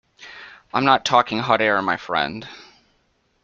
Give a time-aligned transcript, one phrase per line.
[0.73, 2.47] I’m not talking hot air, my friend.